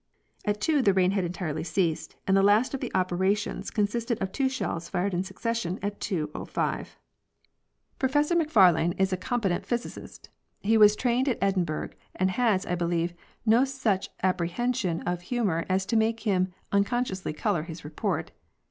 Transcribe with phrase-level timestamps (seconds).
[0.45, 4.19] At 2 the rain had entirely ceased, and the last of the operations con sisted
[4.19, 5.99] of two shells fired in succession at 2.05.
[6.07, 7.99] The Test of the Method.
[7.99, 10.29] 57 Professor Macfarlane is a competent physicist.
[10.61, 13.13] He was trained in Edinburgh and has, I believe,
[13.45, 18.31] no such appreciation of humor as to make him unconsciously color his report.